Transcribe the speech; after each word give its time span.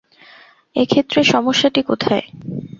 এ 0.75 0.83
ক্ষেত্রে 0.85 1.19
সমস্যাটি 1.23 1.81
কোথায়? 1.83 2.25